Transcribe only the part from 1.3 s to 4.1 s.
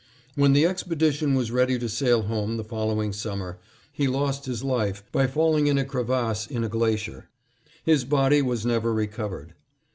was ready to sail home the following summer, he